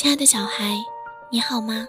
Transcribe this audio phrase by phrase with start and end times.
[0.00, 0.78] 亲爱的小孩，
[1.28, 1.84] 你好吗？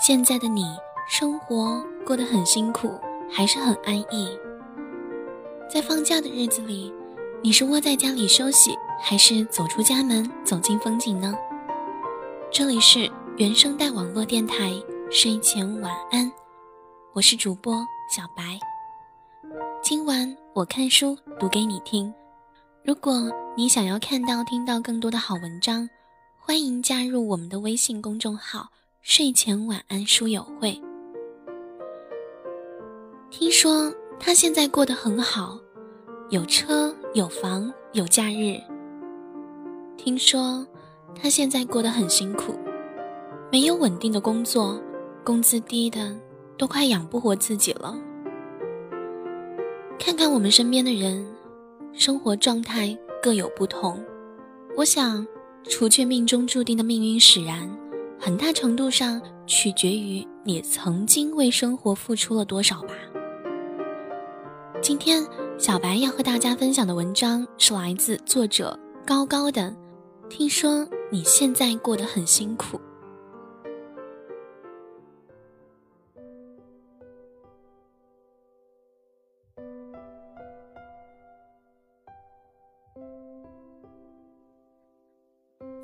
[0.00, 0.64] 现在的你
[1.06, 2.98] 生活过得很辛苦，
[3.30, 4.34] 还是很安逸？
[5.70, 6.90] 在放假的日子里，
[7.42, 11.34] 你是窝在家里休息，还是走出家门走进风景呢？
[12.50, 14.72] 这里是原声带网络电台
[15.10, 16.32] 睡前晚安，
[17.12, 17.74] 我是主播
[18.08, 18.58] 小白。
[19.82, 22.10] 今晚我看书读给你听。
[22.82, 25.86] 如果你想要看到、听到更多的好文章，
[26.44, 28.68] 欢迎加入我们的微信公众号
[29.00, 30.76] “睡前晚安书友会”。
[33.30, 35.56] 听说他现在过得很好，
[36.30, 38.60] 有车有房有假日。
[39.96, 40.66] 听说
[41.14, 42.58] 他现在过得很辛苦，
[43.52, 44.82] 没有稳定的工作，
[45.22, 46.12] 工资低的
[46.58, 47.96] 都快养不活自己了。
[49.96, 51.24] 看看我们身边的人。
[51.92, 54.02] 生活状态各有不同，
[54.74, 55.24] 我想，
[55.68, 57.70] 除却命中注定的命运使然，
[58.18, 62.94] 很大程度上取决于你曾经为生活付出了多少吧。
[64.80, 65.24] 今天，
[65.58, 69.74] 小白要和大家分享的文章是来自作者高高的。
[70.28, 72.80] 听说你现在过得很辛苦。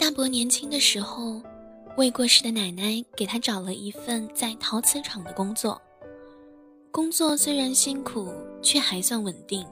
[0.09, 1.39] 大伯年轻的时候，
[1.99, 5.79] 未过世的奶奶给他找了一份在陶瓷厂的工作。
[6.91, 9.67] 工作虽然辛苦，却还算稳定。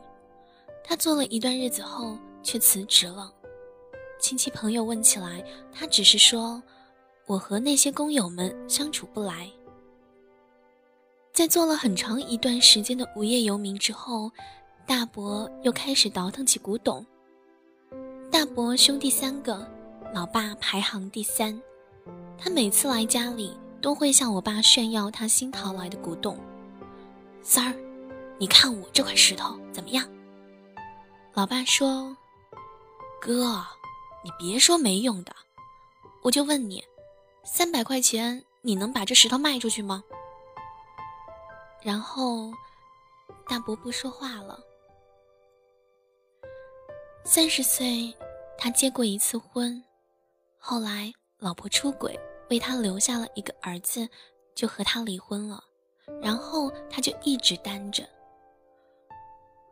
[0.84, 3.32] 他做了一段日子后，却辞职了。
[4.20, 6.62] 亲戚朋友问起来，他只是说
[7.24, 9.50] ：“我和那些工友们相处不来。”
[11.32, 14.30] 在做了很长一段时间的无业游民之后，
[14.86, 17.06] 大伯又开始倒腾起古董。
[18.30, 19.74] 大伯兄弟三个。
[20.12, 21.60] 老爸排行第三，
[22.38, 26.38] 他每次来家里都会向我爸炫耀他新淘来的古董。
[27.42, 27.76] 三儿，
[28.38, 30.08] 你看我这块石头怎么样？
[31.34, 32.16] 老爸说
[33.20, 33.62] ：“哥，
[34.24, 35.36] 你别说没用的，
[36.22, 36.82] 我就问你，
[37.44, 40.02] 三百块钱你能把这石头卖出去吗？”
[41.82, 42.50] 然后，
[43.46, 44.58] 大伯不说话了。
[47.22, 48.14] 三十岁，
[48.56, 49.82] 他结过一次婚。
[50.68, 52.18] 后来，老婆出轨，
[52.50, 54.08] 为他留下了一个儿子，
[54.52, 55.62] 就和他离婚了。
[56.20, 58.02] 然后他就一直单着。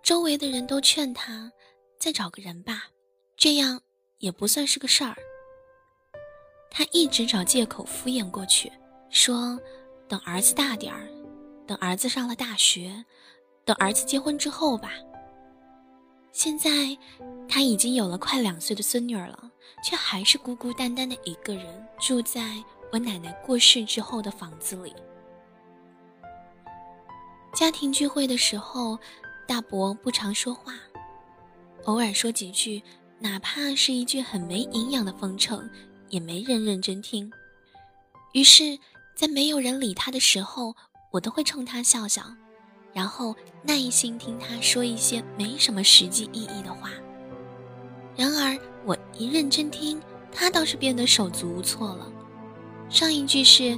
[0.05, 1.51] 周围的人都劝他
[1.99, 2.85] 再找个人吧，
[3.37, 3.83] 这样
[4.19, 5.17] 也不算是个事儿。
[6.71, 8.71] 他一直找借口敷衍过去，
[9.11, 9.59] 说
[10.07, 11.09] 等儿子大点儿，
[11.67, 13.05] 等儿子上了大学，
[13.65, 14.93] 等儿子结婚之后吧。
[16.35, 16.99] 现在
[17.49, 19.51] 他已经有了快两岁的孙女儿了，
[19.85, 21.65] 却还是孤孤单单的一个人
[22.01, 24.93] 住在我奶奶过世之后的房子里。
[27.55, 28.99] 家庭聚会的时候，
[29.47, 30.75] 大伯不常说话，
[31.85, 32.83] 偶尔说几句，
[33.21, 35.71] 哪怕是一句很没营养的奉承，
[36.09, 37.33] 也没人认真听。
[38.33, 38.77] 于是，
[39.15, 40.75] 在没有人理他的时候，
[41.13, 42.25] 我都会冲他笑笑。
[42.95, 46.91] 然后耐心听他说一些没什么实际意义的话。
[48.17, 50.01] 然而我一认真听，
[50.31, 52.07] 他倒是变得手足无措了。
[52.89, 53.77] 上一句是：“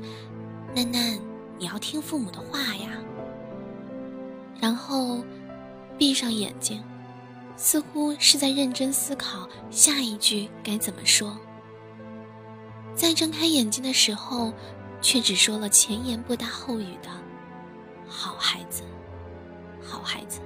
[0.76, 1.18] 囡囡，
[1.58, 2.90] 你要听父母的话呀。”
[4.60, 5.24] 然后
[5.96, 6.84] 闭上眼睛，
[7.56, 11.38] 似乎是在认真思考下一句该怎么说。
[12.94, 14.52] 再睁开眼睛的时候，
[15.00, 17.08] 却只说了前言不搭后语的
[18.06, 18.82] ：“好孩子。”
[19.86, 20.40] 好孩子。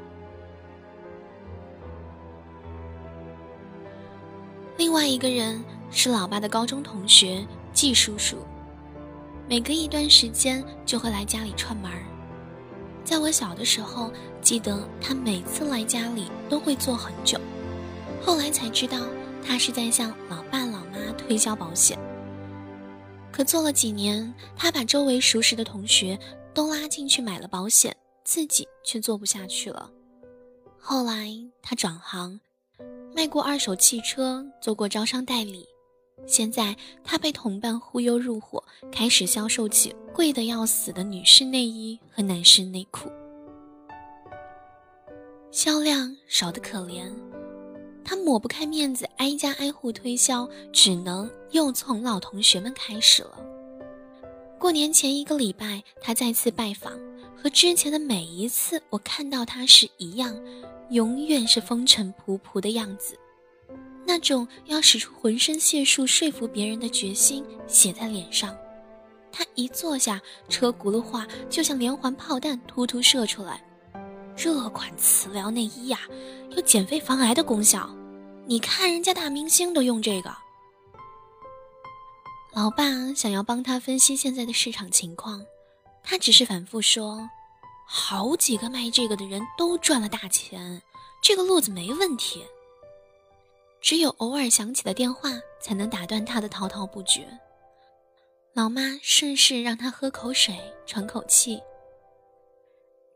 [4.77, 8.37] 另外一个人是老爸的高中同学季叔叔，
[9.49, 12.03] 每隔一段时间就会来家里串门儿。
[13.05, 17.39] 在我小的时候，记得他每次来家里都会坐很久。
[18.23, 18.99] 后来才知道，
[19.45, 21.99] 他是在向老爸老妈推销保险。
[23.33, 26.19] 可做了几年，他把周围熟识的同学
[26.55, 27.95] 都拉进去买了保险。
[28.31, 29.91] 自己却做不下去了。
[30.79, 32.39] 后来他转行，
[33.13, 35.67] 卖过二手汽车，做过招商代理。
[36.29, 38.63] 现在他被同伴忽悠入伙，
[38.93, 43.11] 开始销售起贵的要死的女士内衣和男士内裤，
[45.51, 47.13] 销量少得可怜。
[48.05, 53.45] 他抹不开面子，挨家挨户推销，只能又从老同学们开始了。
[54.57, 57.10] 过年前一个礼拜，他再次拜访。
[57.37, 60.39] 和之前的每一次我看到他时一样，
[60.91, 63.19] 永远是风尘仆仆的样子。
[64.07, 68.57] 那种要使出浑身解数说服别人的决心写在脸上。
[69.33, 73.65] 他一坐下，车轱辘话就像连环炮弹突突射出来。
[74.37, 76.01] 这款磁疗内衣呀，
[76.51, 77.95] 有减肥防癌的功效。
[78.47, 80.35] 你看人家大明星都用这个。
[82.53, 85.45] 老爸想要帮他分析现在的市场情况，
[86.03, 87.29] 他只是反复说
[87.87, 90.83] ：“好几个卖这个的人都赚了大钱，
[91.23, 92.45] 这个路子没问题。”
[93.81, 95.31] 只有偶尔响起的电话
[95.61, 97.27] 才能打断他的滔滔不绝。
[98.53, 101.63] 老妈顺势让他喝口水，喘口气。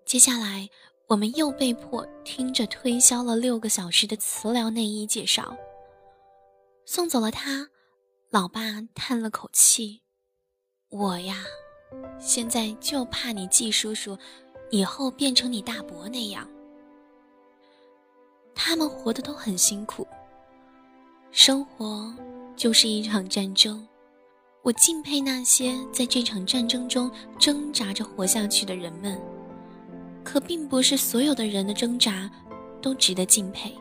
[0.06, 0.70] 接下来，
[1.08, 5.56] 我们又被迫听着推销了六个小时的磁疗内衣介绍。
[6.86, 7.68] 送走了他，
[8.30, 8.60] 老爸
[8.94, 10.02] 叹了口气
[10.88, 11.44] ：“我呀，
[12.18, 14.16] 现在就怕你季叔叔
[14.70, 16.48] 以后变成你大伯那样。
[18.54, 20.06] 他们活得都很辛苦。”
[21.30, 22.14] 生活
[22.56, 23.86] 就是一场战争，
[24.62, 29.20] 我敬佩那些在这场战争中挣扎着活下去的人们。
[30.22, 32.30] 可并不是所有的人的挣扎
[32.80, 33.76] 都值得敬佩。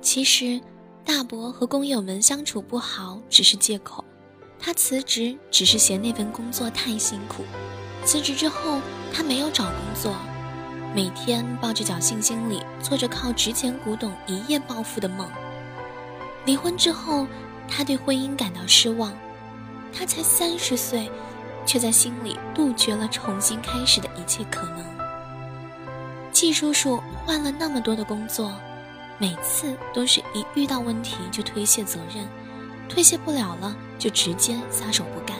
[0.00, 0.58] 其实，
[1.04, 4.02] 大伯和工友们相处不好只是借口，
[4.60, 7.44] 他辞职只是嫌那份工作太辛苦。
[8.04, 8.80] 辞职之后，
[9.12, 10.14] 他没有找工作。
[10.94, 15.28] 每天抱着侥幸心理，做着靠值钱古董一夜暴富的梦。
[16.44, 17.26] 离婚之后，
[17.68, 19.12] 他对婚姻感到失望。
[19.92, 21.10] 他才三十岁，
[21.66, 24.84] 却在心里杜绝了重新开始的一切可能。
[26.32, 28.52] 季叔叔换了那么多的工作，
[29.18, 32.26] 每次都是一遇到问题就推卸责任，
[32.90, 35.36] 推卸不了了就直接撒手不干。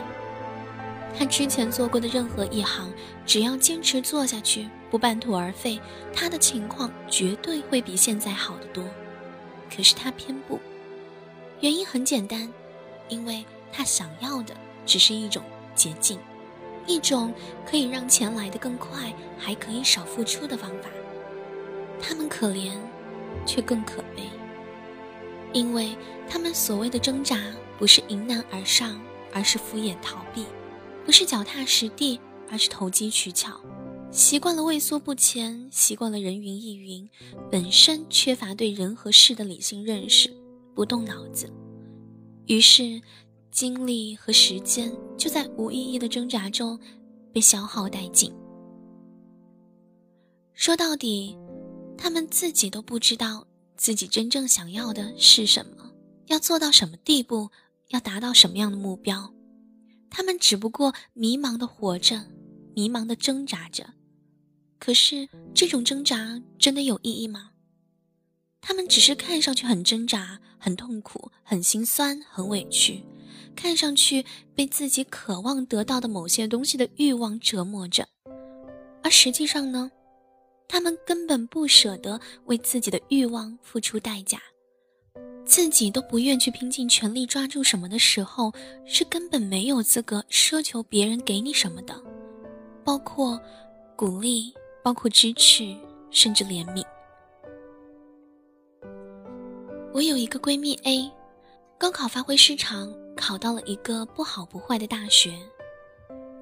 [1.19, 2.91] 他之前做过的任何一行，
[3.26, 5.79] 只要坚持做下去，不半途而废，
[6.14, 8.85] 他的情况绝对会比现在好得多。
[9.75, 10.58] 可是他偏不，
[11.61, 12.49] 原因很简单，
[13.08, 14.55] 因为他想要的
[14.87, 15.43] 只是一种
[15.75, 16.19] 捷径，
[16.87, 17.35] 一种
[17.69, 20.88] 可以让钱来得更快，还可以少付出的方法。
[22.00, 22.73] 他们可怜，
[23.44, 24.23] 却更可悲，
[25.52, 25.97] 因为
[26.29, 27.38] 他们所谓的挣扎，
[27.79, 29.00] 不是迎难而上，
[29.32, 30.44] 而是敷衍逃避。
[31.05, 32.20] 不是脚踏实地，
[32.50, 33.61] 而是投机取巧。
[34.12, 37.08] 习惯了畏缩不前，习惯了人云亦云，
[37.50, 40.32] 本身缺乏对人和事的理性认识，
[40.75, 41.52] 不动脑子，
[42.47, 43.00] 于是
[43.50, 46.79] 精力和时间就在无意义的挣扎中
[47.32, 48.32] 被消耗殆尽。
[50.55, 51.37] 说到底，
[51.97, 53.47] 他们自己都不知道
[53.81, 55.91] 自己真正想要的是什么，
[56.27, 57.49] 要做到什么地步，
[57.88, 59.32] 要达到什么样的目标。
[60.11, 62.27] 他们只不过迷茫的活着，
[62.77, 63.94] 迷茫的挣扎着。
[64.79, 67.53] 可是这种挣扎真的有意义吗？
[68.61, 73.03] 他们只是看上去很挣扎、很痛苦、很心酸、很委屈，
[73.56, 78.06] 看上去被自己渴望得到的某些东西的欲望折磨着，
[79.03, 79.91] 而实际上呢，
[80.71, 84.41] 他们根本不舍得为自己的欲望付出代价。
[85.45, 88.53] 自己都不愿去拼尽全力抓住什么的时候，
[88.87, 92.01] 是根本没有资格奢求别人给你什么的，
[92.85, 93.41] 包括
[93.97, 95.77] 鼓励，包括支持，
[96.13, 96.85] 甚至怜悯。
[99.93, 101.11] 我有一个闺蜜 A，
[101.77, 105.37] 高考发挥失常，考到了一个不好不坏的大学。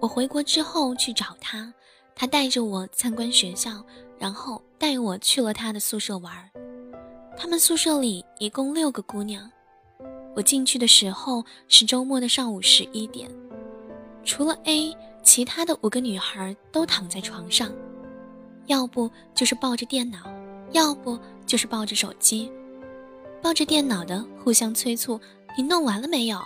[0.00, 1.72] 我回国之后去找她，
[2.14, 3.82] 她带着我参观学校，
[4.18, 6.32] 然后带我去了她的宿舍玩。
[7.36, 9.48] 他们宿舍里一共六个姑娘，
[10.34, 13.30] 我进去的时候是周末的上午十一点，
[14.24, 17.72] 除了 A，其他的五个女孩都躺在床上，
[18.66, 20.18] 要不就是抱着电脑，
[20.72, 22.50] 要不就是抱着手机。
[23.40, 25.20] 抱着电脑的互相催促
[25.56, 26.40] ：“你弄完了没有？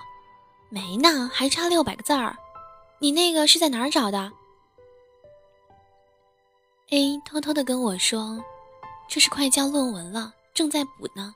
[0.69, 2.37] 没呢，还差六百个字儿。
[2.99, 4.31] 你那个是在哪儿找的
[6.93, 8.39] ？”A 偷偷的跟我说
[9.09, 11.35] ：“这是快交论文了。”正在补呢，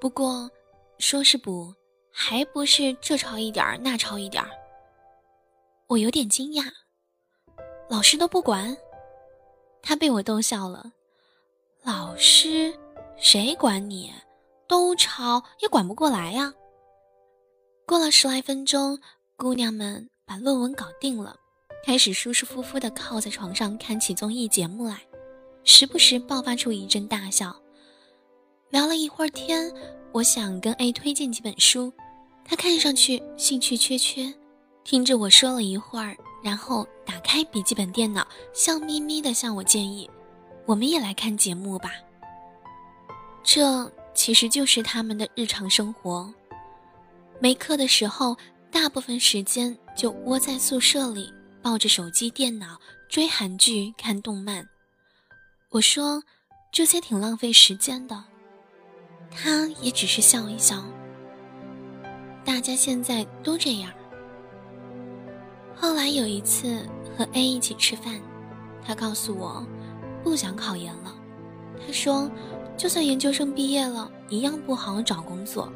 [0.00, 0.50] 不过
[0.98, 1.72] 说是补，
[2.12, 4.50] 还不是这抄一点儿那抄一点儿。
[5.86, 6.68] 我有点惊讶，
[7.88, 8.76] 老师都不管，
[9.80, 10.90] 他被我逗笑了。
[11.84, 12.76] 老师
[13.16, 14.12] 谁管你？
[14.66, 16.52] 都抄也管不过来呀。
[17.86, 18.98] 过了十来分钟，
[19.36, 21.36] 姑娘们把论文搞定了，
[21.84, 24.98] 开始舒舒服服地靠在床上看起综艺节目来，
[25.64, 27.54] 时不时爆发出一阵大笑。
[28.68, 29.72] 聊了一会儿天，
[30.12, 31.92] 我想跟 A 推荐几本书，
[32.44, 34.32] 他看上去兴趣缺缺，
[34.84, 40.08] 听着我说了一会儿，然后打开笔记本电脑，笑眯眯地向我建议
[40.66, 41.92] ：“我们也来看节目吧。”
[43.42, 46.32] 这其实就是他们的日常生活。
[47.40, 48.36] 没课的时候，
[48.70, 54.68] 大部分时间就窝在宿舍里，抱着手机、电脑追韩剧、看动漫。
[55.70, 56.22] 我说
[56.72, 58.24] 这些挺浪费时间的，
[59.30, 60.84] 他也只是笑一笑。
[62.44, 63.92] 大家现在都这样。
[65.76, 66.86] 后来有一次
[67.16, 68.20] 和 A 一起吃饭，
[68.84, 69.66] 他告诉我
[70.22, 71.14] 不想考研了。
[71.86, 72.30] 他说，
[72.76, 75.72] 就算研究生毕业了，一样不好找工作，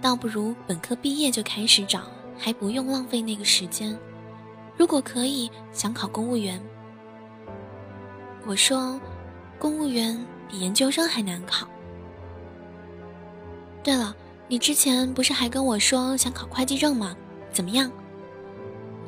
[0.00, 2.02] 倒不如本科毕业就开始找，
[2.38, 3.98] 还不用浪费那个时间。
[4.76, 6.60] 如果可以，想考公务员。
[8.46, 9.00] 我说，
[9.58, 10.16] 公务员
[10.48, 11.66] 比研究生还难考。
[13.82, 14.14] 对了，
[14.48, 17.16] 你之前不是还跟我说想考会计证吗？
[17.52, 17.90] 怎么样？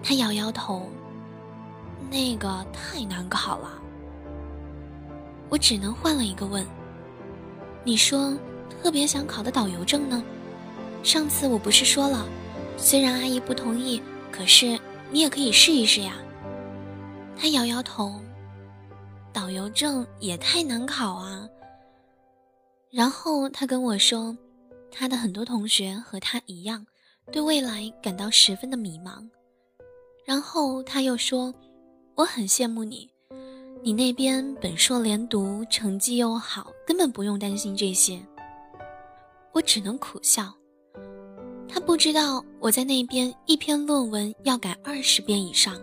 [0.02, 0.88] 他摇摇头，
[2.10, 3.80] 那个太难考了。
[5.50, 6.64] 我只能换了一个问。
[7.84, 8.36] 你说
[8.82, 10.22] 特别想考的导游证呢？
[11.02, 12.24] 上次我不是说了，
[12.76, 14.78] 虽然阿姨不同意，可是
[15.10, 16.16] 你也可以试一试呀。
[17.36, 18.20] 他摇摇头，
[19.32, 21.48] 导游证也太难考啊。
[22.90, 24.36] 然后他跟我说，
[24.90, 26.86] 他的很多同学和他一样，
[27.30, 29.28] 对未来感到十分的迷茫。
[30.24, 31.54] 然后他又说
[32.16, 33.08] ：“我很羡慕你，
[33.82, 38.20] 你那边本硕连读，成绩又好，根本不用担心这些。”
[39.52, 40.52] 我只能苦笑。
[41.68, 45.78] 他不知道我在那边一篇论文要改二十遍以上，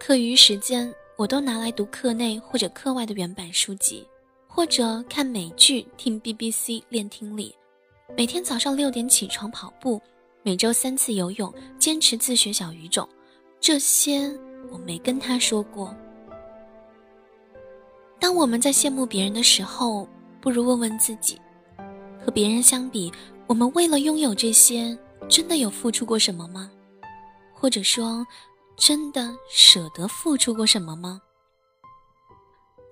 [0.00, 4.06] 课余时间我都拿来读课内或者课外的原版书籍，
[4.48, 7.54] 或者看美剧、听 BBC 练听力。
[8.16, 10.00] 每天早上六点起床跑步，
[10.42, 13.08] 每周三次游泳，坚持自学小语种。
[13.60, 14.32] 这些
[14.70, 15.94] 我没跟他说过。
[18.18, 20.08] 当我们在羡慕别人的时候，
[20.40, 21.38] 不如问问自己：
[22.24, 23.12] 和别人相比，
[23.46, 24.96] 我们为了拥有这些，
[25.28, 26.70] 真的有付出过什么吗？
[27.52, 28.26] 或者说，
[28.76, 31.20] 真的舍得付出过什么吗？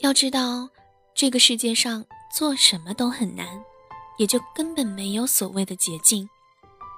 [0.00, 0.68] 要知道，
[1.14, 2.04] 这个世界上
[2.36, 3.46] 做什么都很难，
[4.18, 6.28] 也就根本没有所谓的捷径。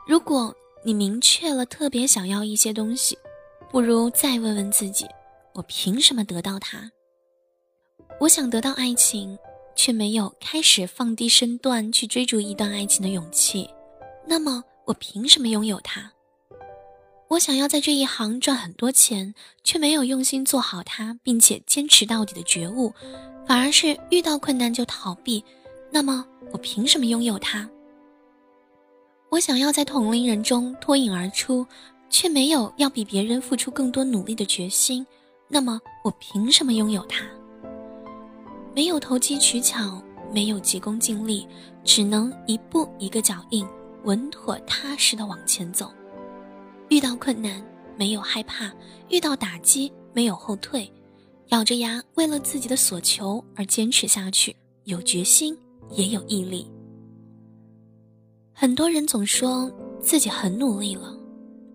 [0.07, 3.17] 如果你明确了特别想要一些东西，
[3.71, 5.07] 不如再问问自己：
[5.55, 6.91] 我凭什么得到它？
[8.21, 9.39] 我想得到爱情，
[9.77, 13.69] 却没有开始放低身段去追逐一段爱情的勇气。
[14.27, 16.11] 那么，我凭什么拥有它？
[17.29, 22.93] 我想要在这一行赚很多钱，却没有用心做好它，并且坚持到底的觉悟，
[23.47, 25.45] 反而是遇到困难就逃避。
[25.91, 27.69] 那么，我凭什么拥有它？
[29.31, 31.67] 我想要在同龄人中脱颖而出。
[32.11, 35.05] 却没有要比别人付出更多努力的决心，
[35.49, 37.25] 那么我凭什么拥有它？
[38.75, 40.03] 没有投机取巧，
[40.33, 41.47] 没有急功近利，
[41.85, 43.65] 只能一步一个脚印，
[44.03, 45.93] 稳妥踏实的往前走。
[46.89, 47.65] 遇到困难
[47.97, 48.73] 没有害怕，
[49.09, 50.93] 遇到打击没有后退，
[51.49, 54.55] 咬着牙为了自己的所求而坚持下去，
[54.85, 55.57] 有决心
[55.91, 56.69] 也有毅力。
[58.53, 61.17] 很多人总说自己很努力了。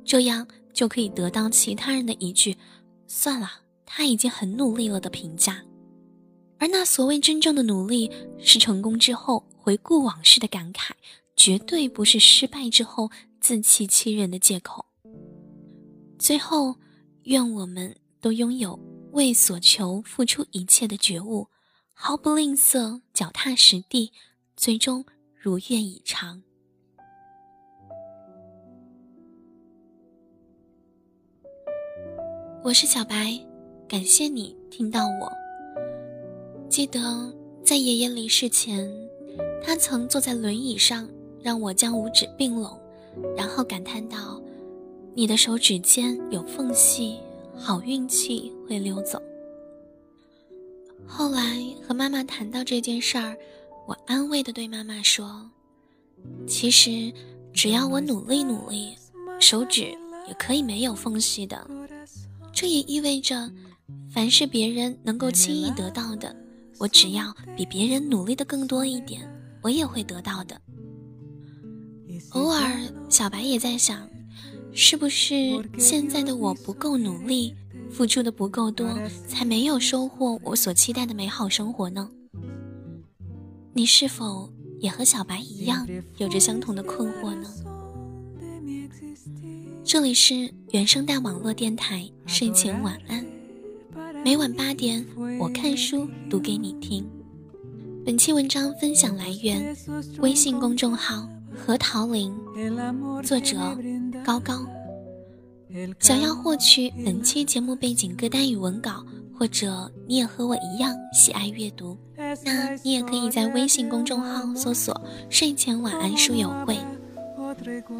[0.03, 2.57] 这样就可以得到其他人的一句
[3.05, 3.47] “算了，
[3.85, 5.61] 他已经很努力了”的评价，
[6.59, 10.91] 而那所谓真正的努力，是成功之后回顾往事的感慨，
[11.35, 14.85] 绝对不是失败之后自欺欺人的借口。
[16.17, 16.75] 最后，
[17.23, 18.77] 愿我们都拥有
[19.13, 21.47] 为所求付出一切的觉悟，
[21.93, 24.11] 毫不吝啬，脚踏实地，
[24.57, 26.43] 最终如愿以偿。
[32.61, 33.39] 我是小白，
[33.87, 35.48] 感谢你听到我。
[36.69, 37.33] 记得
[37.63, 38.87] 在爷爷离世前，
[39.63, 41.09] 他曾坐在轮椅上，
[41.41, 42.79] 让我将五指并拢，
[43.35, 44.39] 然后感叹道
[45.15, 47.17] ：“你的手指间有缝隙，
[47.55, 49.19] 好运气会溜走。”
[51.07, 53.35] 后来和妈妈谈到这件事儿，
[53.87, 55.49] 我安慰的对妈妈说
[56.47, 57.11] ：“其实
[57.51, 58.95] 只要我努力努力，
[59.39, 59.91] 手指
[60.27, 61.67] 也可以没有缝隙的。”
[62.53, 63.51] 这也意味着，
[64.13, 66.35] 凡是别人能够轻易得到的，
[66.79, 69.21] 我只要比别人努力的更多一点，
[69.61, 70.59] 我也会得到的。
[72.31, 74.07] 偶尔，小白也在想，
[74.73, 77.53] 是不是现在的我不够努力，
[77.91, 78.87] 付出的不够多，
[79.27, 82.09] 才没有收获我所期待的美好生活呢？
[83.73, 87.49] 你是否也和小白一样，有着相同的困惑呢？
[89.83, 93.25] 这里是原声带网络电台，睡前晚安。
[94.23, 95.05] 每晚八点，
[95.39, 97.07] 我看书读给你听。
[98.05, 99.75] 本期文章分享来源
[100.19, 102.33] 微信公众号何桃林，
[103.23, 103.57] 作者
[104.23, 104.65] 高高。
[105.99, 109.05] 想要获取本期节目背景歌单与文稿，
[109.37, 111.97] 或者你也和我一样喜爱阅读，
[112.43, 114.99] 那你也可以在微信公众号搜索
[115.29, 116.77] “睡前晚安书友会”。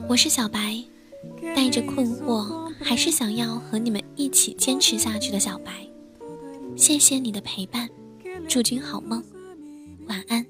[0.08, 0.84] 我是小白，
[1.56, 5.89] 带着困惑，还是想要和你们一起坚持下去的小白。
[6.76, 7.90] 谢谢你的陪伴，
[8.48, 9.24] 祝君好梦，
[10.08, 10.46] 晚安。